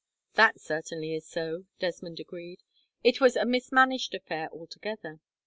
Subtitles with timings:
[0.33, 2.63] "That certainly is so," Desmond agreed.
[3.03, 5.19] "It was a mismanaged affair altogether.